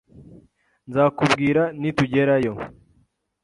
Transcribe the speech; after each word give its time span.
Nzakubwira 0.87 1.61
nitugerayo. 1.79 2.53